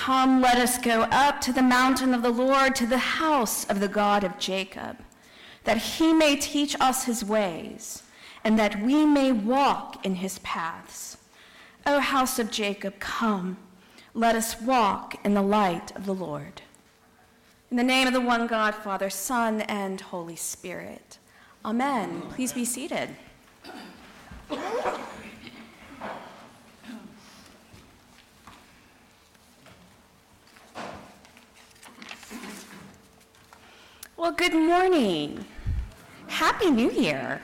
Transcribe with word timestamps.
Come, 0.00 0.40
let 0.40 0.56
us 0.56 0.78
go 0.78 1.02
up 1.10 1.42
to 1.42 1.52
the 1.52 1.60
mountain 1.60 2.14
of 2.14 2.22
the 2.22 2.30
Lord, 2.30 2.74
to 2.76 2.86
the 2.86 2.96
house 2.96 3.66
of 3.66 3.80
the 3.80 3.86
God 3.86 4.24
of 4.24 4.38
Jacob, 4.38 4.96
that 5.64 5.76
he 5.76 6.14
may 6.14 6.36
teach 6.36 6.74
us 6.80 7.04
his 7.04 7.22
ways, 7.22 8.02
and 8.42 8.58
that 8.58 8.80
we 8.80 9.04
may 9.04 9.30
walk 9.30 10.02
in 10.06 10.14
his 10.14 10.38
paths. 10.38 11.18
O 11.84 12.00
house 12.00 12.38
of 12.38 12.50
Jacob, 12.50 12.98
come, 12.98 13.58
let 14.14 14.34
us 14.34 14.58
walk 14.62 15.22
in 15.22 15.34
the 15.34 15.42
light 15.42 15.94
of 15.94 16.06
the 16.06 16.14
Lord. 16.14 16.62
In 17.70 17.76
the 17.76 17.82
name 17.82 18.06
of 18.06 18.14
the 18.14 18.22
one 18.22 18.46
God, 18.46 18.74
Father, 18.74 19.10
Son, 19.10 19.60
and 19.60 20.00
Holy 20.00 20.34
Spirit. 20.34 21.18
Amen. 21.62 22.22
Please 22.30 22.54
be 22.54 22.64
seated. 22.64 23.10
Well, 34.20 34.32
good 34.32 34.52
morning. 34.52 35.46
Happy 36.26 36.70
New 36.70 36.90
Year. 36.90 37.40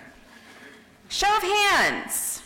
Show 1.08 1.34
of 1.34 1.42
hands. 1.42 2.42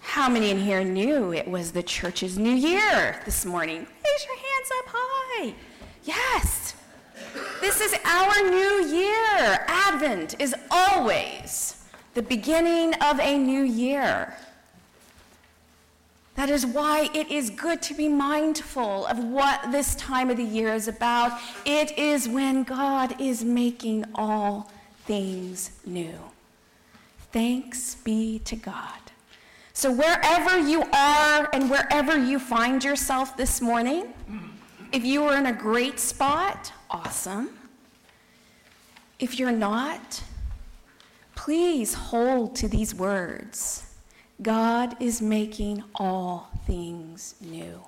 How 0.00 0.26
many 0.26 0.50
in 0.50 0.58
here 0.58 0.82
knew 0.82 1.34
it 1.34 1.46
was 1.46 1.72
the 1.72 1.82
church's 1.82 2.38
new 2.38 2.54
year 2.54 3.20
this 3.26 3.44
morning? 3.44 3.80
Raise 3.80 4.24
your 4.24 4.36
hands 4.36 4.70
up 4.78 4.84
high. 4.88 5.54
Yes. 6.04 6.76
This 7.60 7.82
is 7.82 7.94
our 8.06 8.50
new 8.50 8.86
year. 8.86 9.66
Advent 9.68 10.40
is 10.40 10.54
always 10.70 11.84
the 12.14 12.22
beginning 12.22 12.94
of 13.02 13.20
a 13.20 13.36
new 13.36 13.64
year. 13.64 14.34
That 16.38 16.50
is 16.50 16.64
why 16.64 17.10
it 17.14 17.32
is 17.32 17.50
good 17.50 17.82
to 17.82 17.94
be 17.94 18.08
mindful 18.08 19.06
of 19.06 19.18
what 19.18 19.72
this 19.72 19.96
time 19.96 20.30
of 20.30 20.36
the 20.36 20.44
year 20.44 20.72
is 20.72 20.86
about. 20.86 21.36
It 21.64 21.98
is 21.98 22.28
when 22.28 22.62
God 22.62 23.20
is 23.20 23.42
making 23.42 24.04
all 24.14 24.70
things 25.04 25.72
new. 25.84 26.14
Thanks 27.32 27.96
be 27.96 28.38
to 28.44 28.54
God. 28.54 29.00
So, 29.72 29.90
wherever 29.90 30.60
you 30.60 30.84
are 30.92 31.50
and 31.52 31.68
wherever 31.68 32.16
you 32.16 32.38
find 32.38 32.84
yourself 32.84 33.36
this 33.36 33.60
morning, 33.60 34.14
if 34.92 35.04
you 35.04 35.24
are 35.24 35.36
in 35.36 35.46
a 35.46 35.52
great 35.52 35.98
spot, 35.98 36.72
awesome. 36.88 37.50
If 39.18 39.40
you're 39.40 39.50
not, 39.50 40.22
please 41.34 41.94
hold 41.94 42.54
to 42.54 42.68
these 42.68 42.94
words. 42.94 43.87
God 44.40 44.96
is 45.00 45.20
making 45.20 45.82
all 45.96 46.50
things 46.64 47.34
new. 47.40 47.80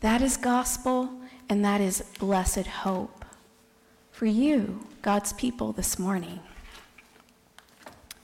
That 0.00 0.22
is 0.22 0.36
gospel, 0.36 1.10
and 1.48 1.64
that 1.64 1.80
is 1.80 2.02
blessed 2.18 2.66
hope 2.66 3.24
for 4.12 4.26
you, 4.26 4.86
God's 5.02 5.32
people, 5.32 5.72
this 5.72 5.98
morning. 5.98 6.38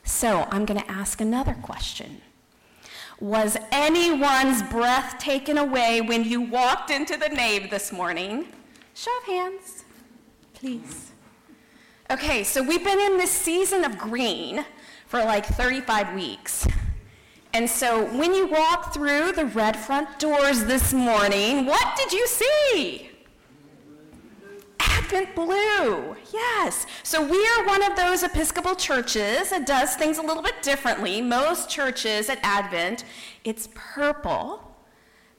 So 0.04 0.46
I'm 0.50 0.64
going 0.64 0.80
to 0.80 0.90
ask 0.90 1.20
another 1.20 1.54
question. 1.54 2.20
Was 3.18 3.56
anyone's 3.72 4.62
breath 4.62 5.18
taken 5.18 5.58
away 5.58 6.00
when 6.00 6.22
you 6.24 6.40
walked 6.40 6.90
into 6.90 7.16
the 7.16 7.28
nave 7.28 7.68
this 7.68 7.92
morning? 7.92 8.46
Show 8.94 9.10
of 9.18 9.24
hands, 9.24 9.84
please. 10.54 11.10
Okay, 12.10 12.44
so 12.44 12.62
we've 12.62 12.84
been 12.84 13.00
in 13.00 13.18
this 13.18 13.30
season 13.30 13.84
of 13.84 13.98
green 13.98 14.64
for 15.10 15.18
like 15.24 15.44
35 15.44 16.14
weeks. 16.14 16.68
And 17.52 17.68
so 17.68 18.04
when 18.16 18.32
you 18.32 18.46
walk 18.46 18.94
through 18.94 19.32
the 19.32 19.44
red 19.44 19.76
front 19.76 20.20
doors 20.20 20.64
this 20.66 20.92
morning, 20.92 21.66
what 21.66 21.96
did 21.96 22.12
you 22.12 22.28
see? 22.28 23.10
Advent 24.78 25.34
blue, 25.34 26.14
yes. 26.32 26.86
So 27.02 27.26
we 27.26 27.44
are 27.44 27.66
one 27.66 27.82
of 27.82 27.96
those 27.96 28.22
Episcopal 28.22 28.76
churches 28.76 29.50
that 29.50 29.66
does 29.66 29.96
things 29.96 30.18
a 30.18 30.22
little 30.22 30.44
bit 30.44 30.62
differently. 30.62 31.20
Most 31.20 31.68
churches 31.68 32.30
at 32.30 32.38
Advent, 32.44 33.02
it's 33.42 33.68
purple. 33.74 34.62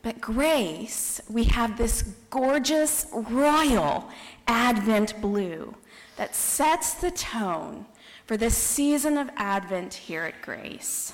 But 0.02 0.20
Grace, 0.20 1.22
we 1.30 1.46
have 1.46 1.78
this 1.78 2.02
gorgeous 2.30 3.06
royal 3.14 4.10
Advent 4.48 5.22
blue 5.22 5.76
that 6.18 6.36
sets 6.36 6.96
the 6.96 7.12
tone 7.12 7.86
for 8.32 8.38
this 8.38 8.56
season 8.56 9.18
of 9.18 9.30
Advent 9.36 9.94
here 9.94 10.24
at 10.24 10.42
Grace. 10.42 11.12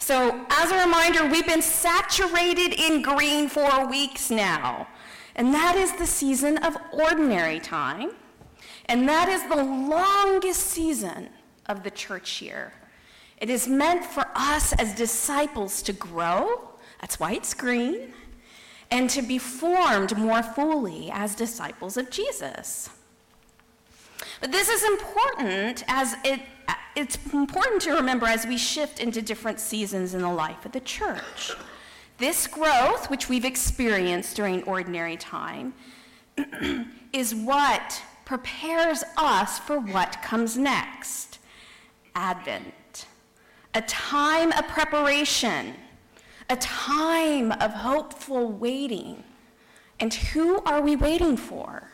So, 0.00 0.44
as 0.50 0.72
a 0.72 0.84
reminder, 0.84 1.24
we've 1.28 1.46
been 1.46 1.62
saturated 1.62 2.74
in 2.74 3.02
green 3.02 3.48
for 3.48 3.86
weeks 3.86 4.28
now. 4.28 4.88
And 5.36 5.54
that 5.54 5.76
is 5.76 5.92
the 5.92 6.06
season 6.06 6.58
of 6.58 6.76
ordinary 6.92 7.60
time. 7.60 8.10
And 8.86 9.08
that 9.08 9.28
is 9.28 9.44
the 9.44 9.62
longest 9.62 10.66
season 10.66 11.28
of 11.66 11.84
the 11.84 11.90
church 11.92 12.42
year. 12.42 12.72
It 13.40 13.48
is 13.48 13.68
meant 13.68 14.04
for 14.04 14.26
us 14.34 14.72
as 14.72 14.96
disciples 14.96 15.82
to 15.82 15.92
grow, 15.92 16.70
that's 17.00 17.20
why 17.20 17.34
it's 17.34 17.54
green, 17.54 18.12
and 18.90 19.08
to 19.10 19.22
be 19.22 19.38
formed 19.38 20.18
more 20.18 20.42
fully 20.42 21.10
as 21.12 21.36
disciples 21.36 21.96
of 21.96 22.10
Jesus. 22.10 22.90
This 24.50 24.70
is 24.70 24.82
important 24.82 25.84
as 25.88 26.16
it, 26.24 26.40
it's 26.96 27.18
important 27.34 27.82
to 27.82 27.92
remember 27.92 28.24
as 28.24 28.46
we 28.46 28.56
shift 28.56 28.98
into 28.98 29.20
different 29.20 29.60
seasons 29.60 30.14
in 30.14 30.22
the 30.22 30.32
life 30.32 30.64
of 30.64 30.72
the 30.72 30.80
church. 30.80 31.52
This 32.16 32.46
growth, 32.46 33.10
which 33.10 33.28
we've 33.28 33.44
experienced 33.44 34.36
during 34.36 34.62
ordinary 34.62 35.18
time, 35.18 35.74
is 37.12 37.34
what 37.34 38.02
prepares 38.24 39.04
us 39.18 39.58
for 39.58 39.78
what 39.78 40.22
comes 40.22 40.56
next 40.56 41.38
Advent. 42.14 43.06
A 43.74 43.82
time 43.82 44.52
of 44.52 44.66
preparation, 44.66 45.74
a 46.48 46.56
time 46.56 47.52
of 47.52 47.72
hopeful 47.74 48.50
waiting. 48.50 49.22
And 50.00 50.12
who 50.14 50.60
are 50.64 50.80
we 50.80 50.96
waiting 50.96 51.36
for? 51.36 51.90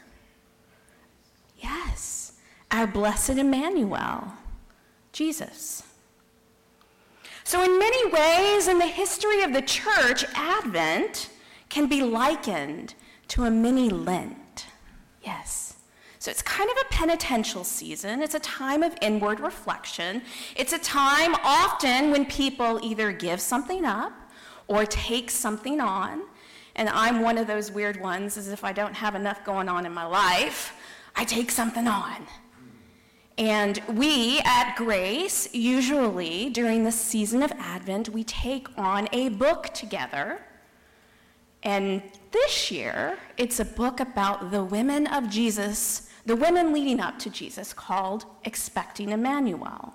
Yes 1.58 2.23
our 2.74 2.88
blessed 2.88 3.30
Emmanuel, 3.30 4.32
Jesus. 5.12 5.84
So, 7.44 7.62
in 7.62 7.78
many 7.78 8.10
ways, 8.10 8.66
in 8.66 8.78
the 8.78 8.86
history 8.86 9.42
of 9.42 9.52
the 9.52 9.62
church, 9.62 10.24
Advent 10.34 11.30
can 11.68 11.86
be 11.86 12.02
likened 12.02 12.94
to 13.28 13.44
a 13.44 13.50
mini 13.50 13.90
Lent. 13.90 14.66
Yes. 15.22 15.76
So, 16.18 16.32
it's 16.32 16.42
kind 16.42 16.68
of 16.68 16.76
a 16.78 16.92
penitential 16.92 17.62
season. 17.62 18.20
It's 18.22 18.34
a 18.34 18.40
time 18.40 18.82
of 18.82 18.96
inward 19.00 19.38
reflection. 19.38 20.22
It's 20.56 20.72
a 20.72 20.78
time 20.78 21.36
often 21.44 22.10
when 22.10 22.26
people 22.26 22.80
either 22.82 23.12
give 23.12 23.40
something 23.40 23.84
up 23.84 24.12
or 24.66 24.84
take 24.84 25.30
something 25.30 25.80
on. 25.80 26.22
And 26.74 26.88
I'm 26.88 27.20
one 27.20 27.38
of 27.38 27.46
those 27.46 27.70
weird 27.70 28.00
ones, 28.00 28.36
as 28.36 28.48
if 28.48 28.64
I 28.64 28.72
don't 28.72 28.94
have 28.94 29.14
enough 29.14 29.44
going 29.44 29.68
on 29.68 29.86
in 29.86 29.92
my 29.92 30.06
life, 30.06 30.74
I 31.14 31.24
take 31.24 31.52
something 31.52 31.86
on. 31.86 32.26
And 33.36 33.82
we 33.88 34.40
at 34.44 34.76
Grace, 34.76 35.52
usually 35.52 36.50
during 36.50 36.84
the 36.84 36.92
season 36.92 37.42
of 37.42 37.50
Advent, 37.52 38.08
we 38.08 38.22
take 38.22 38.68
on 38.78 39.08
a 39.12 39.30
book 39.30 39.70
together. 39.74 40.40
And 41.64 42.02
this 42.30 42.70
year, 42.70 43.18
it's 43.36 43.58
a 43.58 43.64
book 43.64 43.98
about 43.98 44.52
the 44.52 44.62
women 44.62 45.08
of 45.08 45.28
Jesus, 45.28 46.10
the 46.24 46.36
women 46.36 46.72
leading 46.72 47.00
up 47.00 47.18
to 47.20 47.30
Jesus, 47.30 47.72
called 47.72 48.26
Expecting 48.44 49.10
Emmanuel. 49.10 49.94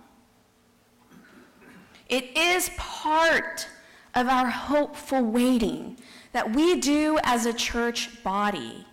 It 2.09 2.35
is 2.35 2.71
part 2.75 3.67
of 4.15 4.27
our 4.27 4.47
hopeful 4.47 5.23
waiting 5.23 5.97
that 6.33 6.53
we 6.53 6.79
do 6.79 7.19
as 7.23 7.45
a 7.45 7.53
church 7.53 8.21
body 8.23 8.85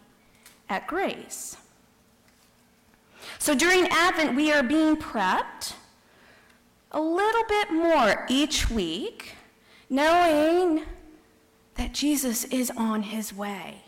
at 0.68 0.86
Grace. 0.86 1.56
So 3.38 3.54
during 3.54 3.86
Advent, 3.88 4.34
we 4.34 4.52
are 4.52 4.62
being 4.62 4.96
prepped 4.96 5.74
a 6.92 7.00
little 7.00 7.44
bit 7.48 7.72
more 7.72 8.26
each 8.28 8.70
week, 8.70 9.34
knowing 9.90 10.84
that 11.74 11.92
Jesus 11.92 12.44
is 12.44 12.70
on 12.76 13.02
his 13.02 13.34
way 13.34 13.82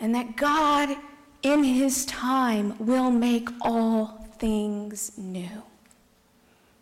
and 0.00 0.14
that 0.14 0.36
God, 0.36 0.96
in 1.42 1.64
his 1.64 2.04
time, 2.06 2.74
will 2.78 3.10
make 3.10 3.48
all 3.60 4.28
things 4.38 5.16
new. 5.16 5.62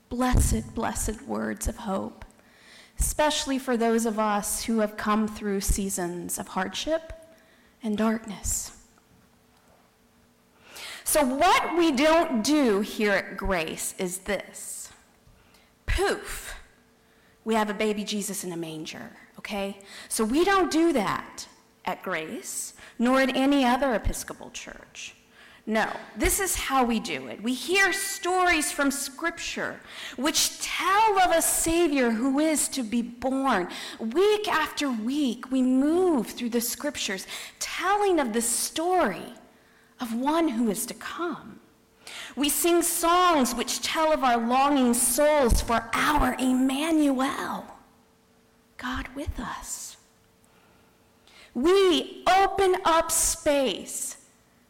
Blessed, 0.09 0.75
blessed 0.75 1.23
words 1.23 1.69
of 1.69 1.77
hope, 1.77 2.25
especially 2.99 3.59
for 3.59 3.77
those 3.77 4.07
of 4.07 4.19
us 4.19 4.65
who 4.65 4.81
have 4.81 4.97
come 4.97 5.27
through 5.27 5.61
seasons 5.61 6.39
of 6.39 6.49
hardship 6.49 7.13
and 7.83 7.97
darkness. 7.97 8.76
So, 11.07 11.25
what 11.25 11.79
we 11.79 11.93
don't 11.93 12.43
do 12.43 12.81
here 12.81 13.13
at 13.13 13.37
Grace 13.37 13.95
is 13.97 14.19
this 14.19 14.91
poof, 15.87 16.57
we 17.45 17.55
have 17.55 17.71
a 17.71 17.75
baby 17.75 18.03
Jesus 18.03 18.43
in 18.43 18.51
a 18.51 18.57
manger, 18.57 19.13
okay? 19.39 19.79
So 20.09 20.25
we 20.25 20.45
don't 20.45 20.69
do 20.69 20.93
that 20.95 21.47
at 21.85 22.03
Grace, 22.03 22.75
nor 22.99 23.21
at 23.21 23.37
any 23.37 23.65
other 23.65 23.95
Episcopal 23.95 24.51
church. 24.51 25.15
No, 25.65 25.89
this 26.17 26.41
is 26.41 26.57
how 26.57 26.85
we 26.85 26.99
do 26.99 27.29
it. 27.29 27.41
We 27.41 27.55
hear 27.55 27.93
stories 27.93 28.73
from 28.73 28.91
Scripture 28.91 29.79
which 30.17 30.61
tell 30.61 31.21
of 31.21 31.31
a 31.31 31.41
Savior 31.41 32.11
who 32.11 32.41
is 32.41 32.67
to 32.71 32.83
be 32.83 33.03
born. 33.03 33.69
Week 34.01 34.49
after 34.49 34.91
week, 34.91 35.53
we 35.53 35.63
move 35.63 36.27
through 36.27 36.51
the 36.51 36.61
Scriptures 36.61 37.29
telling 37.61 38.19
of 38.19 38.33
the 38.33 38.43
story 38.43 39.35
of 40.01 40.15
one 40.15 40.49
who 40.49 40.71
is 40.71 40.87
to 40.87 40.95
come. 40.95 41.61
We 42.37 42.49
sing 42.49 42.83
songs 42.83 43.55
which 43.55 43.81
tell 43.81 44.13
of 44.13 44.23
our 44.23 44.37
longing 44.37 44.95
souls 44.95 45.61
for 45.61 45.89
our 45.93 46.37
Emmanuel, 46.39 47.65
God 48.77 49.09
with 49.15 49.41
us. 49.41 49.97
We 51.55 52.23
open 52.27 52.77
up 52.85 53.11
space 53.11 54.19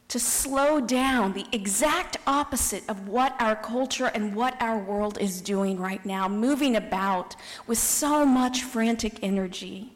to 0.09 0.21
slow 0.21 0.81
down 0.81 1.33
the 1.33 1.47
exact 1.51 2.17
opposite 2.27 2.89
of 2.89 3.09
what 3.09 3.35
our 3.41 3.57
culture 3.57 4.07
and 4.07 4.37
what 4.37 4.61
our 4.63 4.79
world 4.79 5.19
is 5.19 5.41
doing 5.41 5.79
right 5.79 6.07
now, 6.07 6.29
moving 6.29 6.77
about 6.77 7.35
with 7.67 7.79
so 7.79 8.25
much 8.25 8.63
frantic 8.63 9.19
energy. 9.23 9.96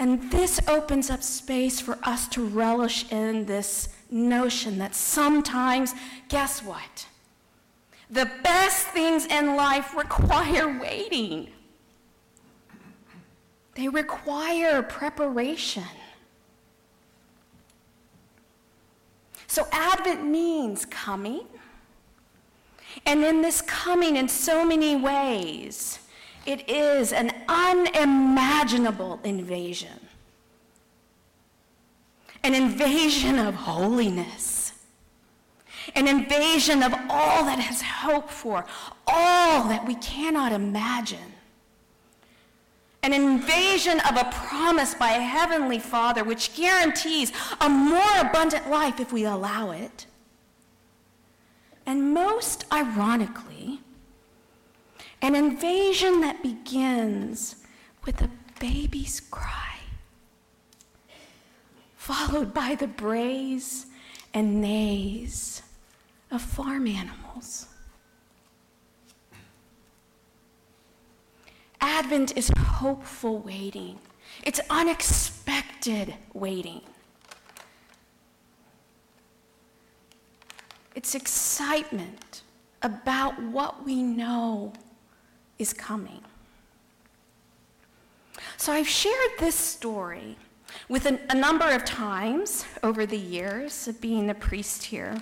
And 0.00 0.30
this 0.30 0.58
opens 0.66 1.10
up 1.10 1.22
space 1.22 1.78
for 1.78 1.98
us 2.02 2.26
to 2.28 2.42
relish 2.42 3.04
in 3.12 3.44
this 3.44 3.90
notion 4.10 4.78
that 4.78 4.94
sometimes, 4.94 5.94
guess 6.30 6.64
what? 6.64 7.06
The 8.08 8.28
best 8.42 8.86
things 8.88 9.26
in 9.26 9.56
life 9.56 9.94
require 9.94 10.80
waiting. 10.80 11.50
They 13.74 13.88
require 13.88 14.82
preparation. 14.82 15.84
So, 19.48 19.66
Advent 19.70 20.24
means 20.24 20.86
coming. 20.86 21.44
And 23.04 23.22
in 23.22 23.42
this 23.42 23.60
coming, 23.60 24.16
in 24.16 24.28
so 24.28 24.64
many 24.64 24.96
ways, 24.96 25.98
it 26.46 26.68
is 26.68 27.12
an 27.12 27.32
unimaginable 27.48 29.20
invasion. 29.24 30.08
An 32.42 32.54
invasion 32.54 33.38
of 33.38 33.54
holiness. 33.54 34.72
An 35.94 36.06
invasion 36.08 36.82
of 36.82 36.94
all 37.08 37.44
that 37.44 37.58
has 37.58 37.82
hope 37.82 38.30
for, 38.30 38.64
all 39.06 39.68
that 39.68 39.86
we 39.86 39.94
cannot 39.96 40.52
imagine. 40.52 41.18
An 43.02 43.12
invasion 43.12 43.98
of 44.00 44.16
a 44.16 44.30
promise 44.30 44.94
by 44.94 45.12
a 45.12 45.20
heavenly 45.20 45.78
Father 45.78 46.22
which 46.22 46.54
guarantees 46.54 47.32
a 47.60 47.68
more 47.68 48.18
abundant 48.18 48.68
life 48.70 49.00
if 49.00 49.12
we 49.12 49.24
allow 49.24 49.70
it. 49.70 50.06
And 51.86 52.12
most 52.12 52.66
ironically, 52.72 53.80
an 55.22 55.34
invasion 55.34 56.20
that 56.20 56.42
begins 56.42 57.56
with 58.04 58.22
a 58.22 58.30
baby's 58.58 59.20
cry, 59.20 59.76
followed 61.96 62.54
by 62.54 62.74
the 62.74 62.86
brays 62.86 63.86
and 64.32 64.60
neighs 64.60 65.62
of 66.30 66.40
farm 66.40 66.86
animals. 66.86 67.66
Advent 71.80 72.36
is 72.36 72.50
hopeful 72.58 73.38
waiting. 73.38 73.98
It's 74.42 74.60
unexpected 74.70 76.14
waiting. 76.32 76.82
It's 80.94 81.14
excitement 81.14 82.42
about 82.82 83.40
what 83.42 83.84
we 83.84 84.02
know 84.02 84.72
is 85.60 85.72
coming. 85.72 86.22
So 88.56 88.72
I've 88.72 88.88
shared 88.88 89.32
this 89.38 89.54
story 89.54 90.36
with 90.88 91.06
a, 91.06 91.18
a, 91.28 91.34
number 91.34 91.68
of 91.70 91.84
times 91.84 92.64
over 92.82 93.06
the 93.06 93.18
years 93.18 93.86
of 93.88 94.00
being 94.00 94.30
a 94.30 94.34
priest 94.34 94.84
here. 94.84 95.16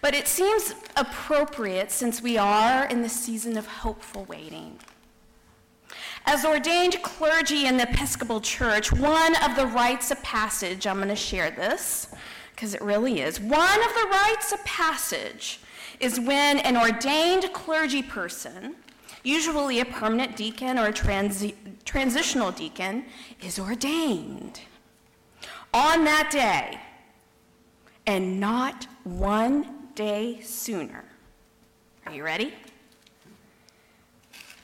But 0.00 0.14
it 0.14 0.26
seems 0.26 0.74
appropriate 0.96 1.90
since 1.90 2.20
we 2.22 2.36
are 2.36 2.86
in 2.86 3.02
the 3.02 3.08
season 3.08 3.56
of 3.56 3.66
hopeful 3.66 4.24
waiting. 4.24 4.78
As 6.24 6.44
ordained 6.44 7.00
clergy 7.02 7.66
in 7.66 7.76
the 7.76 7.88
Episcopal 7.88 8.40
Church, 8.40 8.92
one 8.92 9.36
of 9.44 9.56
the 9.56 9.66
rites 9.66 10.10
of 10.10 10.22
passage, 10.22 10.86
I'm 10.86 10.96
going 10.96 11.08
to 11.08 11.16
share 11.16 11.50
this 11.50 12.14
because 12.54 12.74
it 12.74 12.82
really 12.82 13.20
is. 13.20 13.40
One 13.40 13.80
of 13.80 13.94
the 13.94 14.08
rites 14.10 14.52
of 14.52 14.64
passage 14.64 15.60
is 16.00 16.18
when 16.18 16.58
an 16.60 16.76
ordained 16.76 17.52
clergy 17.52 18.02
person 18.02 18.76
usually 19.22 19.80
a 19.80 19.84
permanent 19.84 20.36
deacon 20.36 20.78
or 20.78 20.86
a 20.86 20.92
transi- 20.92 21.54
transitional 21.84 22.50
deacon, 22.50 23.04
is 23.40 23.58
ordained 23.58 24.60
on 25.72 26.04
that 26.04 26.30
day 26.30 26.80
and 28.06 28.40
not 28.40 28.86
one 29.04 29.88
day 29.94 30.40
sooner. 30.40 31.04
Are 32.06 32.12
you 32.12 32.24
ready? 32.24 32.52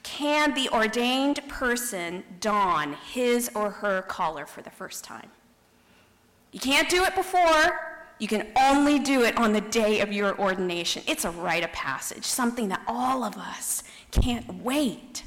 Can 0.03 0.55
the 0.55 0.69
ordained 0.71 1.47
person 1.49 2.25
don 2.41 2.95
his 3.13 3.51
or 3.55 3.71
her 3.71 4.03
collar 4.03 4.47
for 4.47 4.63
the 4.63 4.71
first 4.71 5.05
time? 5.05 5.31
You 6.51 6.59
can't 6.59 6.89
do 6.89 7.05
it 7.05 7.15
before. 7.15 7.99
You 8.19 8.27
can 8.27 8.49
only 8.57 8.99
do 8.99 9.23
it 9.23 9.37
on 9.37 9.53
the 9.53 9.61
day 9.61 10.01
of 10.01 10.13
your 10.13 10.37
ordination. 10.41 11.05
It's 11.07 11.25
a 11.25 11.31
rite 11.31 11.63
of 11.63 11.71
passage, 11.73 12.25
something 12.25 12.69
that 12.69 12.83
all 12.89 13.23
of 13.23 13.37
us 13.37 13.85
can't 14.11 14.63
wait 14.63 15.23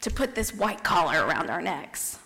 to 0.00 0.10
put 0.10 0.34
this 0.34 0.54
white 0.54 0.84
collar 0.84 1.26
around 1.26 1.50
our 1.50 1.62
necks. 1.62 2.18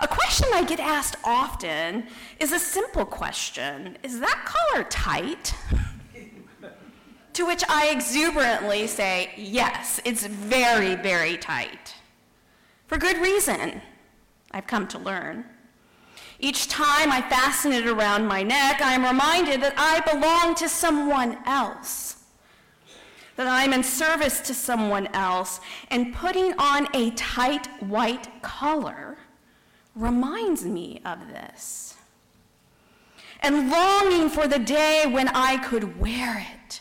A 0.00 0.08
question 0.08 0.48
I 0.52 0.64
get 0.64 0.80
asked 0.80 1.16
often 1.24 2.06
is 2.40 2.52
a 2.52 2.58
simple 2.58 3.04
question 3.04 3.96
Is 4.02 4.20
that 4.20 4.44
collar 4.44 4.84
tight? 4.84 5.54
to 7.34 7.46
which 7.46 7.62
I 7.68 7.88
exuberantly 7.88 8.86
say, 8.86 9.30
Yes, 9.36 10.00
it's 10.04 10.26
very, 10.26 10.96
very 10.96 11.36
tight. 11.36 11.94
For 12.86 12.98
good 12.98 13.18
reason, 13.18 13.80
I've 14.50 14.66
come 14.66 14.88
to 14.88 14.98
learn. 14.98 15.44
Each 16.38 16.68
time 16.68 17.10
I 17.10 17.22
fasten 17.22 17.72
it 17.72 17.86
around 17.86 18.26
my 18.26 18.42
neck, 18.42 18.82
I 18.82 18.92
am 18.92 19.04
reminded 19.04 19.62
that 19.62 19.74
I 19.76 20.00
belong 20.00 20.54
to 20.56 20.68
someone 20.68 21.38
else 21.46 22.15
that 23.36 23.46
I'm 23.46 23.72
in 23.72 23.84
service 23.84 24.40
to 24.40 24.54
someone 24.54 25.06
else, 25.08 25.60
and 25.90 26.14
putting 26.14 26.52
on 26.58 26.88
a 26.94 27.10
tight 27.10 27.66
white 27.82 28.42
collar 28.42 29.18
reminds 29.94 30.64
me 30.64 31.00
of 31.04 31.28
this. 31.28 31.94
And 33.40 33.70
longing 33.70 34.28
for 34.28 34.48
the 34.48 34.58
day 34.58 35.04
when 35.06 35.28
I 35.28 35.58
could 35.58 36.00
wear 36.00 36.46
it 36.54 36.80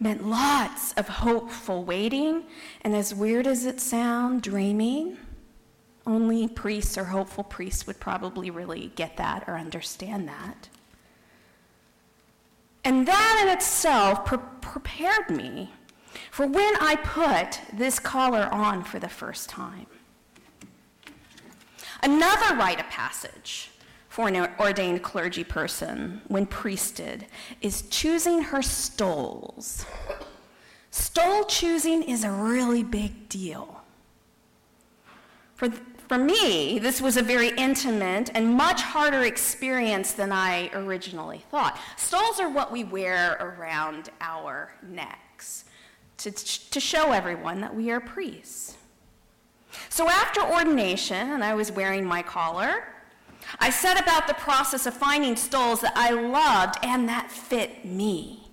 meant 0.00 0.26
lots 0.26 0.94
of 0.94 1.06
hopeful 1.06 1.84
waiting, 1.84 2.44
and 2.80 2.96
as 2.96 3.14
weird 3.14 3.46
as 3.46 3.66
it 3.66 3.78
sounds, 3.78 4.42
dreaming. 4.42 5.18
Only 6.06 6.48
priests 6.48 6.96
or 6.96 7.04
hopeful 7.04 7.44
priests 7.44 7.86
would 7.86 8.00
probably 8.00 8.50
really 8.50 8.90
get 8.96 9.18
that 9.18 9.44
or 9.46 9.56
understand 9.56 10.26
that. 10.28 10.70
And 12.82 13.06
that 13.06 13.42
in 13.42 13.54
itself 13.54 14.24
prepared 14.70 15.30
me 15.30 15.72
for 16.30 16.46
when 16.46 16.74
I 16.80 16.94
put 16.94 17.60
this 17.76 17.98
collar 17.98 18.48
on 18.52 18.84
for 18.84 19.00
the 19.00 19.08
first 19.08 19.48
time. 19.48 19.86
Another 22.04 22.54
rite 22.56 22.78
of 22.78 22.86
passage 22.86 23.70
for 24.08 24.28
an 24.28 24.48
ordained 24.60 25.02
clergy 25.02 25.42
person 25.42 26.22
when 26.28 26.46
priested 26.46 27.26
is 27.60 27.82
choosing 27.90 28.42
her 28.42 28.62
stoles. 28.62 29.84
Stole 30.92 31.44
choosing 31.44 32.04
is 32.04 32.22
a 32.22 32.30
really 32.30 32.84
big 32.84 33.28
deal. 33.28 33.82
For, 35.56 35.68
for 36.10 36.18
me, 36.18 36.80
this 36.80 37.00
was 37.00 37.16
a 37.16 37.22
very 37.22 37.50
intimate 37.50 38.30
and 38.34 38.52
much 38.52 38.82
harder 38.82 39.22
experience 39.22 40.10
than 40.10 40.32
I 40.32 40.68
originally 40.74 41.44
thought. 41.52 41.78
Stoles 41.96 42.40
are 42.40 42.48
what 42.48 42.72
we 42.72 42.82
wear 42.82 43.34
around 43.38 44.10
our 44.20 44.74
necks 44.82 45.66
to, 46.16 46.32
to 46.32 46.80
show 46.80 47.12
everyone 47.12 47.60
that 47.60 47.72
we 47.72 47.92
are 47.92 48.00
priests. 48.00 48.76
So 49.88 50.08
after 50.08 50.40
ordination, 50.42 51.30
and 51.30 51.44
I 51.44 51.54
was 51.54 51.70
wearing 51.70 52.04
my 52.04 52.22
collar, 52.22 52.88
I 53.60 53.70
set 53.70 54.02
about 54.02 54.26
the 54.26 54.34
process 54.34 54.86
of 54.86 54.94
finding 54.94 55.36
stoles 55.36 55.80
that 55.82 55.92
I 55.94 56.10
loved 56.10 56.74
and 56.82 57.08
that 57.08 57.30
fit 57.30 57.84
me. 57.84 58.50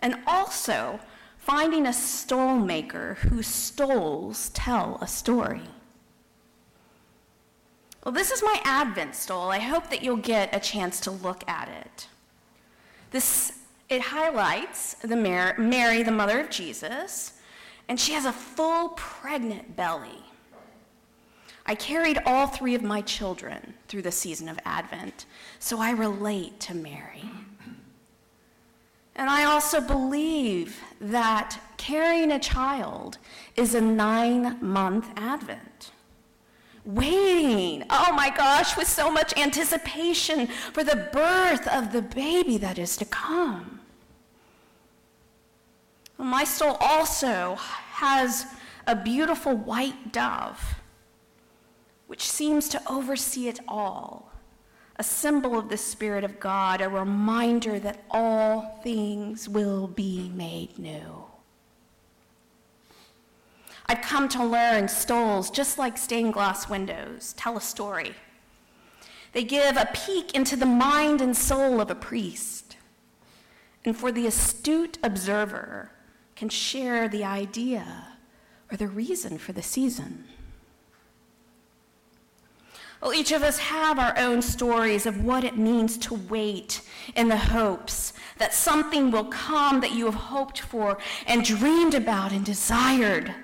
And 0.00 0.16
also 0.26 1.00
finding 1.36 1.86
a 1.86 1.92
stole 1.92 2.56
maker 2.56 3.18
whose 3.20 3.46
stoles 3.46 4.48
tell 4.54 4.96
a 5.02 5.06
story. 5.06 5.68
Well, 8.04 8.12
this 8.12 8.32
is 8.32 8.42
my 8.42 8.60
Advent 8.64 9.14
stole. 9.14 9.50
I 9.50 9.60
hope 9.60 9.88
that 9.90 10.02
you'll 10.02 10.16
get 10.16 10.54
a 10.54 10.58
chance 10.58 10.98
to 11.00 11.10
look 11.10 11.48
at 11.48 11.68
it. 11.68 12.08
This, 13.12 13.60
it 13.88 14.00
highlights 14.00 14.94
the 14.94 15.14
Mary, 15.14 15.54
Mary, 15.56 16.02
the 16.02 16.10
mother 16.10 16.40
of 16.40 16.50
Jesus, 16.50 17.34
and 17.88 18.00
she 18.00 18.12
has 18.12 18.24
a 18.24 18.32
full 18.32 18.90
pregnant 18.90 19.76
belly. 19.76 20.24
I 21.64 21.76
carried 21.76 22.18
all 22.26 22.48
three 22.48 22.74
of 22.74 22.82
my 22.82 23.02
children 23.02 23.74
through 23.86 24.02
the 24.02 24.10
season 24.10 24.48
of 24.48 24.58
Advent, 24.64 25.26
so 25.60 25.78
I 25.78 25.92
relate 25.92 26.58
to 26.60 26.74
Mary. 26.74 27.30
And 29.14 29.30
I 29.30 29.44
also 29.44 29.80
believe 29.80 30.80
that 31.00 31.60
carrying 31.76 32.32
a 32.32 32.40
child 32.40 33.18
is 33.54 33.76
a 33.76 33.80
nine 33.80 34.58
month 34.60 35.08
Advent 35.16 35.91
waiting, 36.84 37.84
oh 37.90 38.12
my 38.12 38.30
gosh, 38.30 38.76
with 38.76 38.88
so 38.88 39.10
much 39.10 39.36
anticipation 39.38 40.46
for 40.46 40.82
the 40.82 41.08
birth 41.12 41.66
of 41.68 41.92
the 41.92 42.02
baby 42.02 42.58
that 42.58 42.78
is 42.78 42.96
to 42.96 43.04
come. 43.04 43.80
My 46.18 46.44
soul 46.44 46.76
also 46.80 47.56
has 47.56 48.46
a 48.86 48.96
beautiful 48.96 49.56
white 49.56 50.12
dove, 50.12 50.76
which 52.06 52.28
seems 52.28 52.68
to 52.70 52.82
oversee 52.90 53.48
it 53.48 53.60
all, 53.68 54.32
a 54.96 55.04
symbol 55.04 55.58
of 55.58 55.68
the 55.68 55.76
Spirit 55.76 56.24
of 56.24 56.40
God, 56.40 56.80
a 56.80 56.88
reminder 56.88 57.78
that 57.78 58.04
all 58.10 58.80
things 58.82 59.48
will 59.48 59.86
be 59.86 60.30
made 60.34 60.78
new. 60.78 61.31
I've 63.92 64.00
come 64.00 64.26
to 64.30 64.42
learn 64.42 64.88
stoles, 64.88 65.50
just 65.50 65.76
like 65.76 65.98
stained 65.98 66.32
glass 66.32 66.66
windows, 66.66 67.34
tell 67.36 67.58
a 67.58 67.60
story. 67.60 68.14
They 69.32 69.44
give 69.44 69.76
a 69.76 69.86
peek 69.92 70.34
into 70.34 70.56
the 70.56 70.64
mind 70.64 71.20
and 71.20 71.36
soul 71.36 71.78
of 71.78 71.90
a 71.90 71.94
priest. 71.94 72.78
And 73.84 73.94
for 73.94 74.10
the 74.10 74.26
astute 74.26 74.96
observer, 75.02 75.90
can 76.36 76.48
share 76.48 77.06
the 77.06 77.22
idea 77.22 78.16
or 78.70 78.78
the 78.78 78.88
reason 78.88 79.36
for 79.36 79.52
the 79.52 79.60
season. 79.60 80.24
Well, 83.02 83.12
each 83.12 83.30
of 83.30 83.42
us 83.42 83.58
have 83.58 83.98
our 83.98 84.16
own 84.16 84.40
stories 84.40 85.04
of 85.04 85.22
what 85.22 85.44
it 85.44 85.58
means 85.58 85.98
to 85.98 86.14
wait 86.14 86.80
in 87.14 87.28
the 87.28 87.36
hopes 87.36 88.14
that 88.38 88.54
something 88.54 89.10
will 89.10 89.26
come 89.26 89.82
that 89.82 89.92
you 89.92 90.06
have 90.06 90.14
hoped 90.14 90.60
for 90.60 90.96
and 91.26 91.44
dreamed 91.44 91.92
about 91.92 92.32
and 92.32 92.42
desired. 92.42 93.34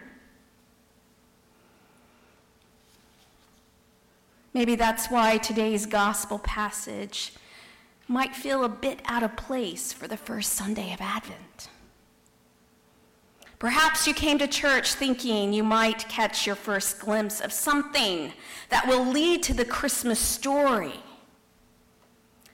Maybe 4.58 4.74
that's 4.74 5.06
why 5.06 5.36
today's 5.36 5.86
gospel 5.86 6.40
passage 6.40 7.32
might 8.08 8.34
feel 8.34 8.64
a 8.64 8.68
bit 8.68 8.98
out 9.04 9.22
of 9.22 9.36
place 9.36 9.92
for 9.92 10.08
the 10.08 10.16
first 10.16 10.54
Sunday 10.54 10.92
of 10.92 11.00
Advent. 11.00 11.68
Perhaps 13.60 14.08
you 14.08 14.14
came 14.14 14.36
to 14.38 14.48
church 14.48 14.94
thinking 14.94 15.52
you 15.52 15.62
might 15.62 16.08
catch 16.08 16.44
your 16.44 16.56
first 16.56 16.98
glimpse 16.98 17.40
of 17.40 17.52
something 17.52 18.32
that 18.70 18.88
will 18.88 19.06
lead 19.06 19.44
to 19.44 19.54
the 19.54 19.64
Christmas 19.64 20.18
story. 20.18 21.04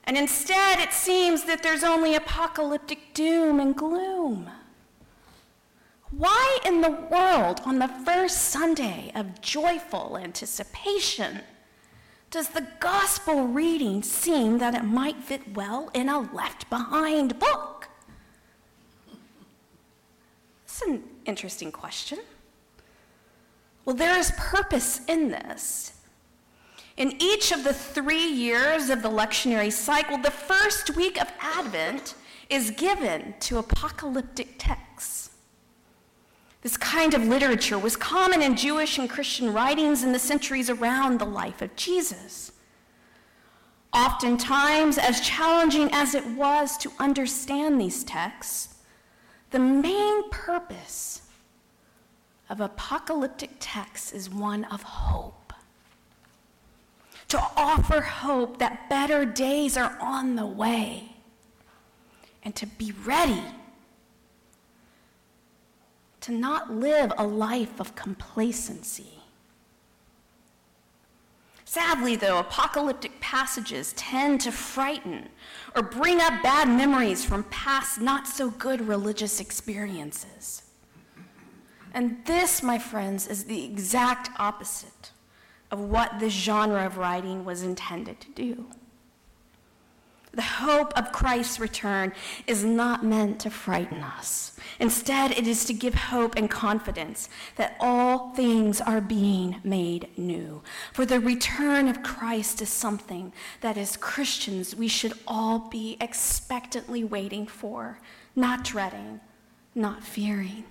And 0.05 0.19
instead, 0.19 0.81
it 0.81 0.93
seems 0.93 1.45
that 1.45 1.63
there's 1.63 1.85
only 1.85 2.17
apocalyptic 2.17 3.15
doom 3.15 3.59
and 3.61 3.75
gloom. 3.75 4.51
Why 6.11 6.59
in 6.67 6.83
the 6.83 6.91
world, 6.91 7.63
on 7.65 7.79
the 7.79 7.89
first 8.05 8.51
Sunday 8.51 9.11
of 9.15 9.41
joyful 9.41 10.19
anticipation, 10.19 11.41
does 12.35 12.49
the 12.49 12.67
gospel 12.81 13.47
reading 13.47 14.03
seem 14.03 14.59
that 14.59 14.75
it 14.75 14.83
might 14.83 15.23
fit 15.23 15.55
well 15.55 15.89
in 15.95 16.09
a 16.09 16.19
left 16.19 16.69
behind 16.69 17.39
book? 17.39 17.89
That's 20.67 20.83
an 20.83 21.05
interesting 21.27 21.71
question. 21.71 22.19
Well, 23.85 23.95
there 23.95 24.19
is 24.19 24.33
purpose 24.37 25.03
in 25.07 25.29
this. 25.29 25.93
In 26.97 27.13
each 27.23 27.53
of 27.53 27.63
the 27.63 27.73
three 27.73 28.27
years 28.27 28.91
of 28.91 29.03
the 29.03 29.11
lectionary 29.11 29.71
cycle, 29.71 30.19
the 30.19 30.33
first 30.33 30.97
week 30.97 31.23
of 31.23 31.31
Advent 31.39 32.17
is 32.51 32.73
given 32.73 33.37
to 33.43 33.59
apocalyptic 33.59 34.57
texts. 34.59 35.24
This 36.65 36.79
kind 36.79 37.13
of 37.13 37.23
literature 37.27 37.79
was 37.79 37.95
common 37.95 38.41
in 38.41 38.57
Jewish 38.57 38.97
and 38.97 39.09
Christian 39.09 39.53
writings 39.53 40.03
in 40.03 40.13
the 40.13 40.19
centuries 40.19 40.71
around 40.71 41.21
the 41.21 41.27
life 41.27 41.61
of 41.61 41.77
Jesus. 41.77 42.53
Oftentimes, 43.93 44.97
as 44.97 45.21
challenging 45.21 45.91
as 45.93 46.15
it 46.15 46.27
was 46.27 46.79
to 46.79 46.91
understand 46.99 47.79
these 47.79 48.03
texts, 48.03 48.77
the 49.51 49.59
main 49.59 50.31
purpose 50.31 51.29
of 52.49 52.63
apocalyptic 52.63 53.51
texts 53.61 54.13
is 54.13 54.31
one 54.31 54.65
of 54.65 54.83
hope. 54.83 55.53
To 57.29 57.39
offer 57.59 58.01
hope 58.01 58.59
that 58.59 58.89
better 58.89 59.27
days 59.27 59.77
are 59.77 59.99
on 60.01 60.35
the 60.35 60.47
way 60.47 61.13
and 62.43 62.57
to 62.57 62.65
be 62.67 62.95
ready 63.05 63.43
to 66.25 66.33
not 66.33 66.73
live 66.73 67.13
a 67.19 67.27
life 67.27 67.79
of 67.79 67.95
complacency. 67.95 69.19
Sadly, 71.67 72.17
though, 72.17 72.39
apocalyptic 72.39 73.21
passages 73.21 73.93
tend 73.93 74.41
to 74.41 74.51
frighten 74.51 75.29
or 75.77 75.83
bring 75.83 76.23
up 76.23 76.43
bad 76.43 76.67
memories 76.67 77.23
from 77.23 77.45
past 77.45 78.01
not 78.01 78.27
so 78.27 78.49
good 78.49 78.89
religious 78.89 79.39
experiences. 79.39 80.63
And 81.93 82.25
this, 82.25 82.63
my 82.63 82.79
friends, 82.79 83.27
is 83.27 83.45
the 83.45 83.63
exact 83.63 84.31
opposite 84.39 85.11
of 85.71 85.79
what 85.79 86.21
this 86.21 86.33
genre 86.33 86.87
of 86.87 86.97
writing 86.97 87.45
was 87.45 87.63
intended 87.63 88.19
to 88.21 88.31
do. 88.31 88.67
The 90.35 90.43
hope 90.43 90.93
of 90.99 91.13
Christ's 91.13 91.61
return 91.61 92.13
is 92.49 92.65
not 92.65 93.05
meant 93.05 93.39
to 93.41 93.51
frighten 93.51 94.03
us. 94.03 94.57
Instead, 94.81 95.31
it 95.31 95.47
is 95.47 95.65
to 95.67 95.73
give 95.73 95.95
hope 95.95 96.35
and 96.35 96.51
confidence 96.51 97.29
that 97.55 97.77
all 97.79 98.35
things 98.35 98.81
are 98.81 99.01
being 99.01 99.61
made 99.63 100.09
new. 100.17 100.63
For 100.93 101.07
the 101.07 101.21
return 101.21 101.87
of 101.87 102.03
Christ 102.03 102.61
is 102.61 102.69
something 102.69 103.33
that 103.61 103.77
as 103.77 103.97
Christians 103.97 104.75
we 104.75 104.89
should 104.89 105.13
all 105.27 105.61
be 105.61 105.97
expectantly 106.01 107.05
waiting 107.05 107.47
for, 107.47 108.01
not 108.35 108.65
dreading, 108.65 109.21
not 109.75 110.03
fearing. 110.03 110.65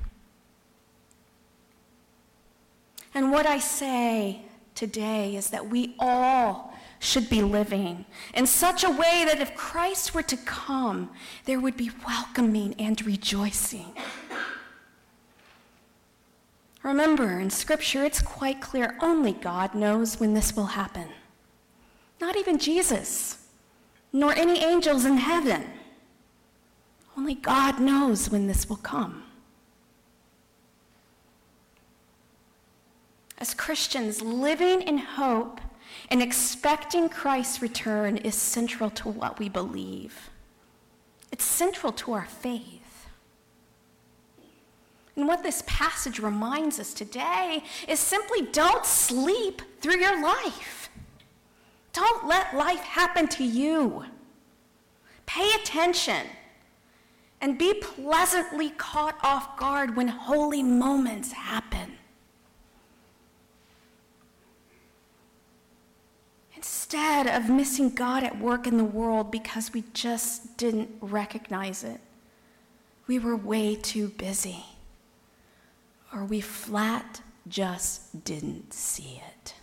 And 3.14 3.32
what 3.32 3.46
I 3.46 3.60
say 3.60 4.42
today 4.76 5.36
is 5.36 5.52
that 5.52 5.70
we 5.70 5.96
all 6.00 6.73
should 7.04 7.30
be 7.30 7.42
living 7.42 8.06
in 8.34 8.48
such 8.48 8.84
a 8.84 8.90
way 8.90 9.26
that 9.26 9.42
if 9.42 9.56
Christ 9.56 10.14
were 10.14 10.24
to 10.24 10.38
come, 10.38 11.10
there 11.44 11.60
would 11.60 11.76
be 11.76 11.92
welcoming 12.08 12.74
and 12.80 13.06
rejoicing. 13.06 13.94
Remember, 16.82 17.40
in 17.40 17.50
Scripture, 17.50 18.04
it's 18.06 18.22
quite 18.22 18.62
clear 18.62 18.98
only 19.02 19.34
God 19.34 19.76
knows 19.76 20.20
when 20.20 20.34
this 20.34 20.56
will 20.56 20.66
happen. 20.66 21.10
Not 22.22 22.38
even 22.38 22.58
Jesus, 22.58 23.48
nor 24.14 24.34
any 24.34 24.64
angels 24.64 25.04
in 25.04 25.18
heaven. 25.18 25.66
Only 27.18 27.36
God 27.36 27.82
knows 27.82 28.30
when 28.30 28.48
this 28.48 28.70
will 28.70 28.78
come. 28.78 29.24
As 33.40 33.54
Christians, 33.54 34.22
living 34.22 34.82
in 34.82 34.98
hope 34.98 35.60
and 36.10 36.22
expecting 36.22 37.10
Christ's 37.10 37.62
return 37.62 38.18
is 38.18 38.36
central 38.36 38.90
to 38.92 39.10
what 39.10 39.40
we 39.40 39.50
believe. 39.50 40.30
It's 41.32 41.44
central 41.44 41.92
to 41.94 42.14
our 42.14 42.26
faith. 42.26 43.08
And 45.16 45.28
what 45.28 45.44
this 45.44 45.64
passage 45.68 46.20
reminds 46.20 46.80
us 46.80 46.94
today 46.94 47.64
is 47.88 48.00
simply 48.00 48.42
don't 48.52 48.86
sleep 48.86 49.62
through 49.80 49.98
your 49.98 50.22
life. 50.22 50.90
Don't 51.94 52.28
let 52.28 52.56
life 52.56 52.82
happen 52.82 53.28
to 53.30 53.44
you. 53.44 54.06
Pay 55.26 55.52
attention 55.62 56.28
and 57.40 57.58
be 57.58 57.74
pleasantly 57.76 58.72
caught 58.72 59.18
off 59.22 59.58
guard 59.58 59.96
when 59.96 60.08
holy 60.08 60.64
moments 60.64 61.32
happen. 61.32 61.98
Instead 66.84 67.28
of 67.28 67.50
missing 67.50 67.90
God 67.90 68.26
at 68.26 68.38
work 68.40 68.68
in 68.68 68.76
the 68.76 68.84
world 68.84 69.32
because 69.32 69.72
we 69.72 69.86
just 69.94 70.58
didn't 70.58 70.90
recognize 71.00 71.82
it. 71.82 72.02
we 73.08 73.18
were 73.20 73.36
way 73.36 73.76
too 73.76 74.10
busy, 74.10 74.66
or 76.14 76.24
we 76.26 76.42
flat 76.42 77.22
just 77.48 78.24
didn't 78.24 78.74
see 78.74 79.22
it. 79.32 79.54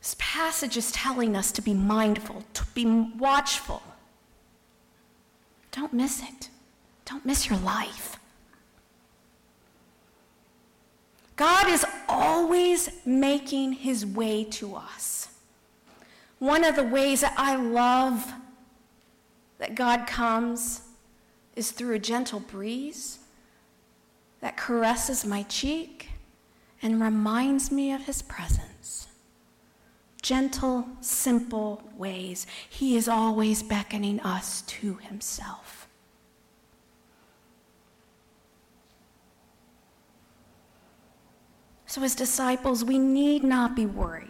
This 0.00 0.16
passage 0.18 0.76
is 0.76 0.90
telling 0.92 1.34
us 1.36 1.50
to 1.52 1.62
be 1.62 1.74
mindful, 1.74 2.44
to 2.54 2.64
be 2.74 2.86
watchful. 2.86 3.82
Don't 5.72 5.92
miss 5.92 6.22
it. 6.22 6.48
Don't 7.04 7.26
miss 7.26 7.48
your 7.48 7.58
life. 7.58 8.18
God 11.36 11.68
is 11.68 11.84
always 12.08 12.90
making 13.04 13.74
his 13.74 14.04
way 14.04 14.44
to 14.44 14.74
us. 14.74 15.28
One 16.38 16.64
of 16.64 16.76
the 16.76 16.84
ways 16.84 17.20
that 17.20 17.34
I 17.36 17.56
love 17.56 18.32
that 19.58 19.74
God 19.74 20.06
comes 20.06 20.82
is 21.54 21.70
through 21.70 21.94
a 21.94 21.98
gentle 21.98 22.40
breeze 22.40 23.18
that 24.40 24.56
caresses 24.56 25.24
my 25.24 25.42
cheek 25.44 26.10
and 26.82 27.00
reminds 27.00 27.70
me 27.70 27.92
of 27.92 28.02
his 28.02 28.22
presence. 28.22 29.08
Gentle, 30.20 30.86
simple 31.00 31.82
ways. 31.96 32.46
He 32.68 32.96
is 32.96 33.08
always 33.08 33.62
beckoning 33.62 34.20
us 34.20 34.62
to 34.62 34.94
himself. 34.96 35.85
So, 41.96 42.02
as 42.02 42.14
disciples, 42.14 42.84
we 42.84 42.98
need 42.98 43.42
not 43.42 43.74
be 43.74 43.86
worried 43.86 44.28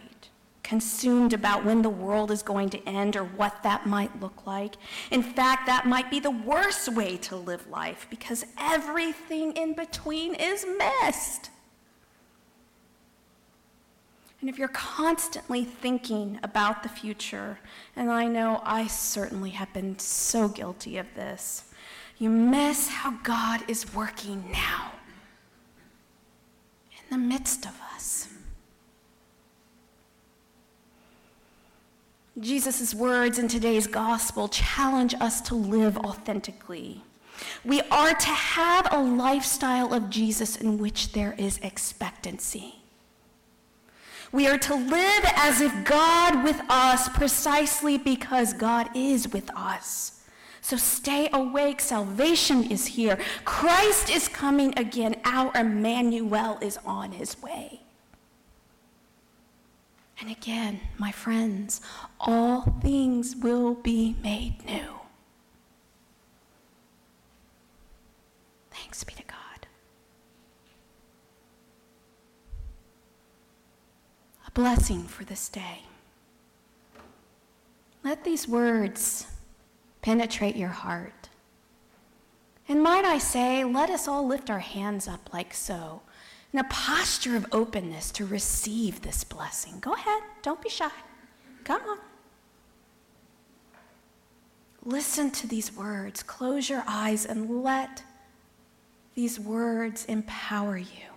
consumed 0.63 1.33
about 1.33 1.65
when 1.65 1.83
the 1.83 1.91
world 1.91 2.31
is 2.31 2.41
going 2.41 2.71
to 2.71 2.89
end 2.89 3.17
or 3.17 3.25
what 3.25 3.61
that 3.65 3.87
might 3.87 4.21
look 4.21 4.47
like. 4.47 4.77
In 5.11 5.21
fact, 5.21 5.67
that 5.67 5.85
might 5.85 6.09
be 6.09 6.21
the 6.21 6.31
worst 6.31 6.89
way 6.93 7.17
to 7.17 7.35
live 7.35 7.67
life 7.67 8.07
because 8.09 8.47
everything 8.57 9.51
in 9.57 9.75
between 9.75 10.37
is 10.37 10.65
missed. 10.79 11.51
And 14.41 14.49
if 14.49 14.61
you're 14.61 14.69
constantly 14.69 15.65
thinking 15.65 16.39
about 16.45 16.85
the 16.85 16.89
future, 16.89 17.59
and 17.97 18.13
I 18.13 18.29
know 18.29 18.61
I 18.63 18.87
certainly 18.87 19.51
have 19.51 19.73
been 19.73 19.99
so 19.99 20.47
guilty 20.47 20.99
of 20.99 21.07
this, 21.17 21.65
you 22.17 22.31
miss 22.31 22.87
how 22.87 23.19
God 23.25 23.65
is 23.67 23.93
working 23.93 24.53
now 24.53 24.93
in 27.11 27.21
the 27.21 27.29
midst 27.29 27.67
of 27.67 27.73
us. 27.95 28.29
Jesus' 32.39 32.95
words 32.95 33.39
in 33.39 33.49
today's 33.49 33.87
gospel 33.87 34.49
challenge 34.49 35.15
us 35.21 35.41
to 35.43 35.55
live 35.55 35.97
authentically. 35.97 37.03
We 37.65 37.81
are 37.91 38.13
to 38.13 38.27
have 38.27 38.89
a 38.93 39.03
lifestyle 39.03 39.95
of 39.95 40.11
Jesus 40.11 40.57
in 40.57 40.79
which 40.79 41.13
there 41.13 41.35
is 41.39 41.59
expectancy. 41.63 42.77
We 44.33 44.47
are 44.49 44.59
to 44.59 44.75
live 44.75 45.25
as 45.37 45.61
if 45.61 45.85
God 45.85 46.45
with 46.45 46.61
us 46.69 47.09
precisely 47.11 47.97
because 47.97 48.53
God 48.53 48.91
is 48.95 49.33
with 49.33 49.51
us. 49.57 50.16
So 50.67 50.77
stay 50.77 51.29
awake. 51.33 51.81
Salvation 51.81 52.73
is 52.73 52.87
here. 52.87 53.21
Christ 53.45 54.11
is 54.11 54.27
coming 54.27 54.77
again. 54.77 55.15
Our 55.25 55.53
Emmanuel 55.57 56.59
is 56.61 56.77
on 56.85 57.13
his 57.13 57.41
way. 57.41 57.83
And 60.21 60.29
again, 60.29 60.81
my 60.99 61.13
friends, 61.13 61.81
all 62.19 62.63
things 62.83 63.37
will 63.37 63.75
be 63.75 64.17
made 64.25 64.57
new. 64.67 64.99
Thanks 68.73 69.05
be 69.05 69.13
to 69.13 69.23
God. 69.23 69.69
A 74.49 74.51
blessing 74.51 75.05
for 75.05 75.23
this 75.23 75.49
day. 75.49 75.83
Let 78.03 78.25
these 78.25 78.49
words 78.49 79.29
penetrate 80.07 80.55
your 80.55 80.69
heart. 80.69 81.31
And 82.69 82.81
might 82.81 83.05
I 83.05 83.19
say, 83.19 83.65
let 83.65 83.91
us 83.91 84.07
all 84.07 84.25
lift 84.25 84.51
our 84.51 84.61
hands 84.61 85.09
up 85.09 85.33
like 85.33 85.53
so 85.53 86.01
in 86.53 86.61
a 86.61 86.65
posture 86.71 87.35
of 87.37 87.45
openness 87.51 88.13
to 88.13 88.25
receive 88.25 89.03
this 89.03 89.25
blessing. 89.25 89.81
Go 89.81 89.95
ahead, 89.95 90.23
don't 90.43 90.63
be 90.63 90.69
shy. 90.69 90.91
Come 91.65 91.83
on. 91.89 91.99
Listen 94.85 95.33
to 95.33 95.49
these 95.49 95.75
words, 95.75 96.23
close 96.23 96.71
your 96.71 96.85
eyes, 96.87 97.27
and 97.27 97.65
let 97.65 98.05
these 99.17 99.41
words 99.41 100.05
empower 100.05 100.79
you. 100.79 101.09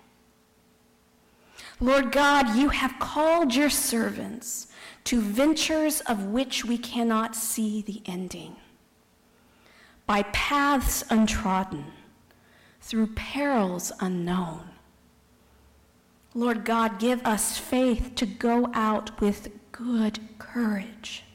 Lord 1.79 2.11
God, 2.11 2.55
you 2.55 2.69
have 2.69 2.97
called 2.97 3.53
your 3.53 3.69
servants 3.69 4.65
to 5.03 5.21
ventures 5.21 6.01
of 6.01 6.23
which 6.25 6.65
we 6.65 6.79
cannot 6.79 7.35
see 7.35 7.83
the 7.83 8.01
ending, 8.07 8.55
by 10.09 10.23
paths 10.23 11.03
untrodden, 11.11 11.85
through 12.81 13.05
perils 13.05 13.91
unknown. 13.99 14.67
Lord 16.33 16.65
God, 16.65 16.97
give 16.97 17.23
us 17.23 17.59
faith 17.59 18.13
to 18.15 18.25
go 18.25 18.71
out 18.73 19.21
with 19.21 19.49
good 19.71 20.19
courage, 20.39 21.25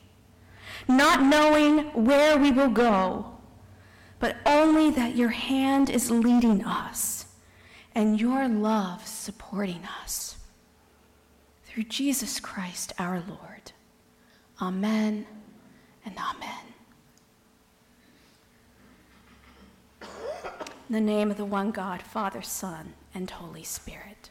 not 0.88 1.22
knowing 1.22 1.84
where 2.04 2.36
we 2.36 2.50
will 2.50 2.68
go, 2.68 3.36
but 4.18 4.38
only 4.44 4.90
that 4.90 5.14
your 5.14 5.28
hand 5.28 5.88
is 5.88 6.10
leading 6.10 6.64
us 6.64 7.26
and 7.94 8.20
your 8.20 8.48
love 8.48 9.06
supporting 9.06 9.82
us. 10.02 10.36
Through 11.62 11.84
Jesus 11.84 12.40
Christ 12.40 12.92
our 12.98 13.22
Lord. 13.28 13.70
Amen 14.60 15.28
and 16.04 16.16
amen. 16.18 16.73
In 20.94 21.04
the 21.04 21.12
name 21.12 21.32
of 21.32 21.36
the 21.36 21.44
one 21.44 21.72
God, 21.72 22.02
Father, 22.02 22.40
Son, 22.40 22.92
and 23.12 23.28
Holy 23.28 23.64
Spirit. 23.64 24.30